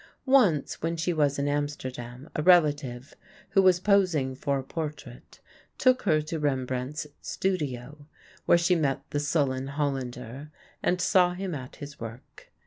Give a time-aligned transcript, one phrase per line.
[0.25, 3.13] Once when she was in Amsterdam a relative,
[3.51, 5.39] who was posing for a portrait,
[5.77, 8.07] took her to Rembrandt's studio,
[8.47, 10.49] where she met the sullen Hollander
[10.81, 12.49] and saw him at his work.